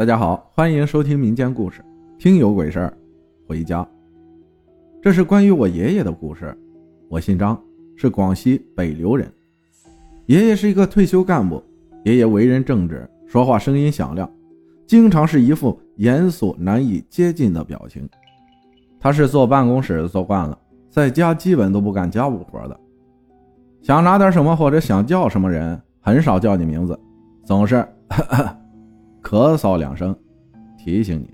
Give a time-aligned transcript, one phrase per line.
[0.00, 1.84] 大家好，欢迎收听民间故事，
[2.18, 2.96] 听有鬼事儿，
[3.46, 3.86] 回家。
[5.02, 6.56] 这是关于我爷爷的故事。
[7.10, 7.62] 我姓张，
[7.96, 9.30] 是广西北流人。
[10.24, 11.62] 爷爷是一个退休干部，
[12.02, 14.26] 爷爷为人正直，说话声音响亮，
[14.86, 18.08] 经常是一副严肃难以接近的表情。
[18.98, 20.58] 他是坐办公室坐惯了，
[20.88, 22.80] 在家基本都不干家务活的。
[23.82, 26.98] 想拿点什么或者想叫什么人，很少叫你名字，
[27.44, 27.86] 总是。
[29.22, 30.16] 咳嗽两声，
[30.78, 31.30] 提醒你。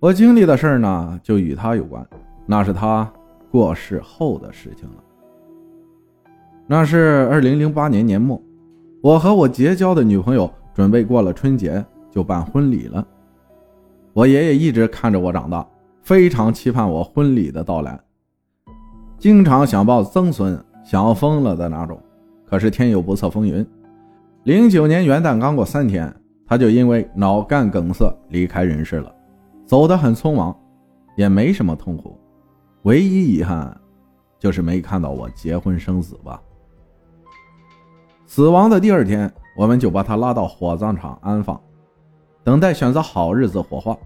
[0.00, 2.06] 我经历的事儿呢，就与他有关。
[2.46, 3.10] 那是他
[3.50, 4.96] 过世后的事情了。
[6.66, 8.40] 那是二零零八年年末，
[9.02, 13.06] 我和我结交的女朋友准备过了春节就办婚礼了。
[14.12, 15.66] 我爷爷一直看着我长大，
[16.02, 17.98] 非常期盼我婚礼的到来，
[19.18, 21.98] 经常想抱曾孙，想疯了的那种。
[22.46, 23.66] 可是天有不测风云，
[24.42, 26.14] 零九年元旦刚过三天。
[26.46, 29.14] 他就因为脑干梗塞离开人世了，
[29.64, 30.54] 走得很匆忙，
[31.16, 32.18] 也没什么痛苦，
[32.82, 33.74] 唯一遗憾
[34.38, 36.40] 就是没看到我结婚生子吧。
[38.26, 41.60] 死亡的第二天，我们就把他拉到火葬场安放，
[42.42, 43.96] 等待选择好日子火化。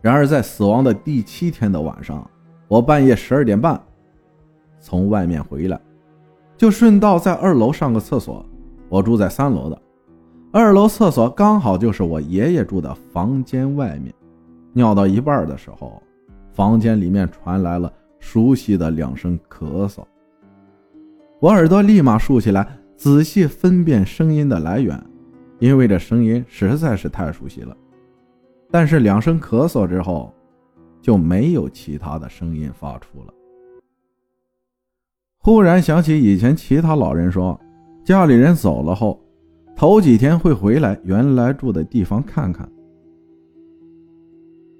[0.00, 2.28] 然而在死亡的第七天的晚上，
[2.68, 3.80] 我半夜十二点半
[4.80, 5.80] 从外面回来，
[6.58, 8.44] 就顺道在二楼上个厕所。
[8.90, 9.80] 我住在三楼的。
[10.56, 14.14] 二楼厕所刚好就是我爷爷住的房间外面，
[14.72, 16.00] 尿到一半的时候，
[16.52, 20.04] 房间里面传来了熟悉的两声咳嗽。
[21.40, 22.64] 我耳朵立马竖起来，
[22.96, 24.96] 仔细分辨声音的来源，
[25.58, 27.76] 因为这声音实在是太熟悉了。
[28.70, 30.32] 但是两声咳嗽之后，
[31.02, 33.34] 就没有其他的声音发出了。
[35.38, 37.60] 忽然想起以前其他老人说，
[38.04, 39.20] 家里人走了后。
[39.76, 42.68] 头几天会回来原来住的地方看看，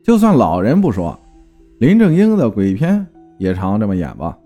[0.02, 1.18] 就算老人不说，
[1.78, 3.04] 林正英的鬼片
[3.38, 4.38] 也常这么演吧。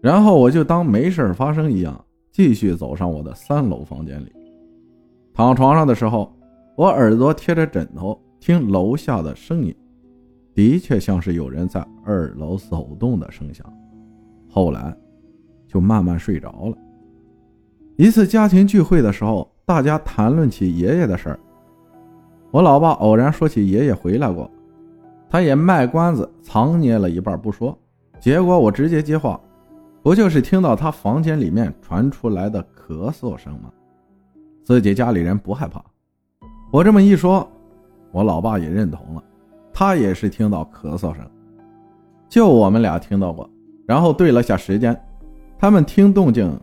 [0.00, 4.32] 然后我就当没事发生一样，继续走上我的三楼房间里。
[5.32, 6.34] 躺床上的时候，
[6.76, 9.74] 我耳朵贴着枕头听楼下的声音，
[10.52, 13.64] 的确像是有人在二楼走动的声响。
[14.48, 14.96] 后来，
[15.68, 16.76] 就慢慢睡着了。
[18.00, 21.38] 一次家庭聚会的时候，大家谈论起爷爷的事儿。
[22.50, 24.50] 我老爸偶然说起爷爷回来过，
[25.28, 27.78] 他也卖关子，藏捏了一半不说。
[28.18, 29.38] 结果我直接接话，
[30.02, 33.70] 不就是听到他房间里面传出来的咳嗽声吗？
[34.64, 35.84] 自己家里人不害怕。
[36.72, 37.46] 我这么一说，
[38.12, 39.22] 我老爸也认同了，
[39.74, 41.22] 他也是听到咳嗽声，
[42.30, 43.46] 就我们俩听到过，
[43.86, 44.98] 然后对了下时间，
[45.58, 46.58] 他们听动静。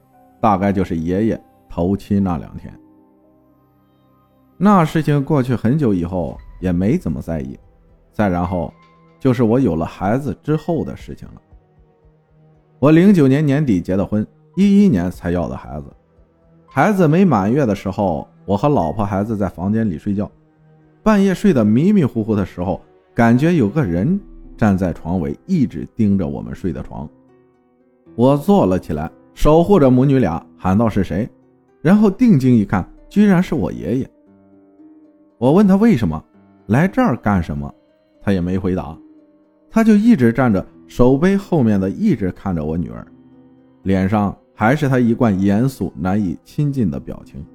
[0.47, 2.73] 大概就是爷爷头七那两天，
[4.55, 7.59] 那事情过去很久以后也没怎么在意。
[8.13, 8.73] 再然后，
[9.19, 11.41] 就是我有了孩子之后的事情了。
[12.79, 14.25] 我零九年年底结的婚，
[14.55, 15.87] 一一年才要的孩子。
[16.65, 20.31] 孩子没满月的时候，我和老婆孩子在房间里睡觉，
[21.03, 22.79] 半夜睡得迷迷糊糊的时候，
[23.13, 24.17] 感觉有个人
[24.55, 27.05] 站在床尾，一直盯着我们睡的床。
[28.15, 29.11] 我坐了起来。
[29.37, 31.29] 守护着母女俩，喊道：“是谁？”
[31.79, 34.09] 然后定睛一看，居然是我爷爷。
[35.37, 36.21] 我问他为什么
[36.65, 37.71] 来这儿干什么，
[38.19, 38.97] 他也没回答，
[39.69, 43.05] 他就一直站着，手背后面的一直看着我女儿，
[43.83, 47.45] 脸上还是他一贯严肃难以亲近的表情。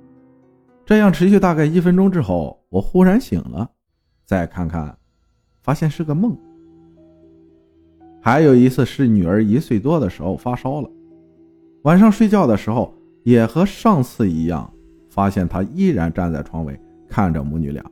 [0.87, 3.69] 这样持续大概一分钟之后，我忽然醒了，
[4.25, 4.97] 再看看，
[5.63, 6.39] 发现是个梦。
[8.21, 10.89] 还有一次是女儿一岁多的时候发烧了。
[11.83, 12.95] 晚上睡觉的时候，
[13.25, 14.73] 也和上次一样，
[15.09, 16.79] 发现他依然站在床尾
[17.09, 17.85] 看着母女俩。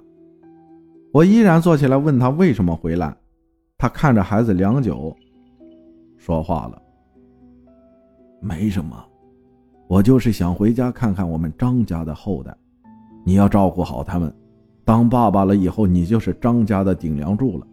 [1.12, 3.16] 我依然坐起来问他为什么回来，
[3.76, 5.14] 他看着孩子良久，
[6.16, 6.80] 说话了
[8.40, 8.96] ：“没什么，
[9.88, 12.56] 我就是想回家看看我们张家的后代，
[13.24, 14.32] 你要照顾好他们。
[14.84, 17.66] 当爸爸了以后，你就是张家的顶梁柱了。”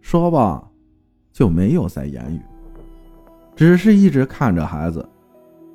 [0.00, 0.62] 说罢，
[1.32, 2.40] 就没有再言语。
[3.54, 5.06] 只是一直看着孩子，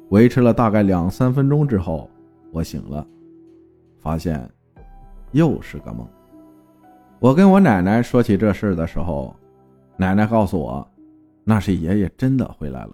[0.10, 2.10] 维持了大概两三分钟之后，
[2.52, 3.06] 我醒了，
[4.00, 4.50] 发现
[5.32, 6.08] 又是个梦。
[7.20, 9.36] 我跟我奶奶说起这事的时候，
[9.96, 10.88] 奶奶告诉我，
[11.44, 12.94] 那是爷爷真的回来了，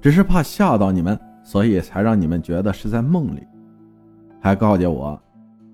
[0.00, 3.46] 只是怕吓到你们，所以才让你们觉得是在梦里。
[4.40, 5.20] 还告诫我，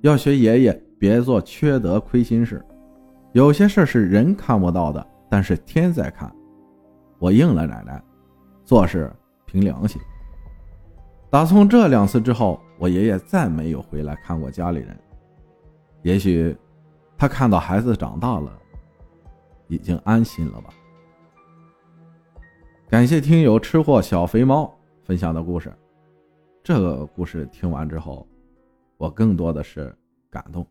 [0.00, 2.64] 要学爷爷，别做缺德亏心事。
[3.32, 6.30] 有些事是人看不到的，但是天在看。
[7.22, 8.02] 我应了奶奶，
[8.64, 9.08] 做事
[9.46, 10.02] 凭良心。
[11.30, 15.00] 打从这两次之后，我爷爷再没有回来看过家里人，
[16.02, 16.56] 也许
[17.16, 18.60] 他看到孩子长大了，
[19.68, 20.74] 已经安心了吧。
[22.88, 25.72] 感谢听友吃货小肥猫分享的故事，
[26.60, 28.26] 这个故事听完之后，
[28.96, 29.96] 我更多的是
[30.28, 30.66] 感动。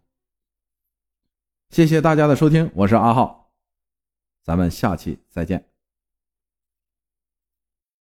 [1.69, 3.49] 谢谢大家的收听，我是阿浩，
[4.43, 5.70] 咱们下期再见。